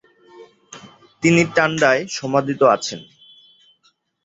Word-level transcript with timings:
তিনি 1.23 1.41
তান্ডায় 1.55 2.01
সমাহিত 2.17 2.61
আছেন। 2.75 3.01